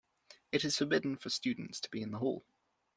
[0.51, 2.43] It is forbidden for students to be in the hall.